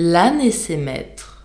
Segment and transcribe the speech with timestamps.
[0.00, 1.44] L'âne et ses maîtres.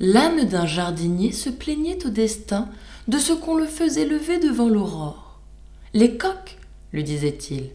[0.00, 2.68] L'âne d'un jardinier se plaignait au destin
[3.06, 5.40] de ce qu'on le faisait lever devant l'aurore.
[5.94, 6.58] Les coqs,
[6.92, 7.70] lui disait-il,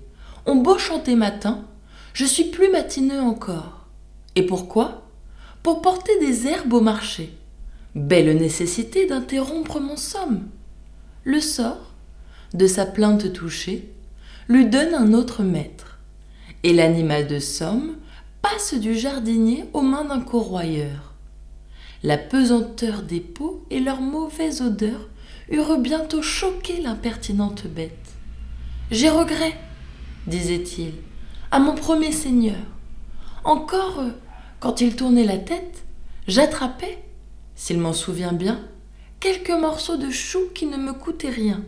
[0.46, 1.64] ont beau chanter matin,
[2.12, 3.88] je suis plus matineux encore.
[4.36, 5.04] Et pourquoi?
[5.64, 7.34] Pour porter des herbes au marché.
[7.96, 10.50] Belle nécessité d'interrompre mon somme.
[11.24, 11.94] Le sort,
[12.54, 13.90] de sa plainte touchée,
[14.50, 16.00] lui donne un autre maître.
[16.64, 17.96] Et l'animal de somme
[18.74, 21.14] du jardinier aux mains d'un corroyeur.
[22.04, 25.10] La pesanteur des peaux et leur mauvaise odeur
[25.50, 27.92] eurent bientôt choqué l'impertinente bête.
[28.90, 29.58] J'ai regret,
[30.28, 30.94] disait-il,
[31.52, 32.58] à mon premier seigneur.
[33.44, 34.02] Encore,
[34.60, 35.84] quand il tournait la tête,
[36.28, 37.04] j'attrapais,
[37.56, 38.60] s'il m'en souvient bien,
[39.20, 41.64] quelques morceaux de chou qui ne me coûtaient rien.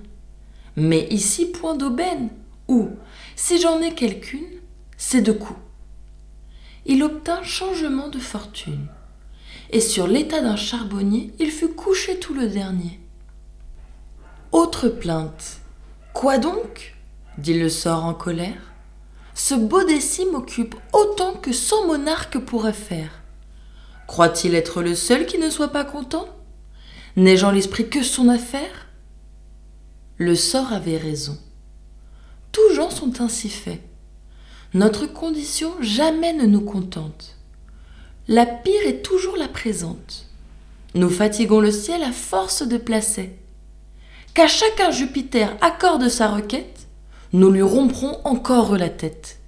[0.75, 2.30] Mais ici point d'aubaine,
[2.67, 2.89] ou,
[3.36, 4.59] si j'en ai quelqu'une,
[4.98, 5.59] c'est de coups
[6.85, 8.88] il obtint changement de fortune.
[9.71, 12.99] Et sur l'état d'un charbonnier, il fut couché tout le dernier.
[14.52, 15.59] Autre plainte.
[16.13, 16.95] Quoi donc?
[17.38, 18.73] dit le sort en colère.
[19.36, 23.21] Ce beau décis m'occupe autant que cent monarques pourraient faire.
[24.08, 26.27] Croit-il être le seul qui ne soit pas content?
[27.16, 28.88] N'ai-je en l'esprit que son affaire?
[30.17, 31.38] Le sort avait raison.
[32.52, 33.81] Tous gens sont ainsi faits.
[34.75, 37.36] Notre condition jamais ne nous contente.
[38.28, 40.28] La pire est toujours la présente.
[40.94, 43.31] Nous fatiguons le ciel à force de placer.
[44.36, 46.88] Qu'à chacun Jupiter accorde sa requête,
[47.34, 49.39] nous lui romprons encore la tête.